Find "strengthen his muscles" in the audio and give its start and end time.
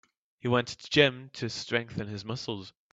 1.47-2.73